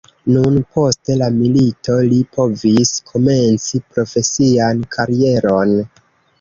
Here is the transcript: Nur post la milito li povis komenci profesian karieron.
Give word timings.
Nur 0.35 0.53
post 0.77 1.11
la 1.21 1.27
milito 1.35 1.99
li 2.13 2.23
povis 2.39 2.95
komenci 3.11 3.85
profesian 3.93 4.85
karieron. 4.99 5.81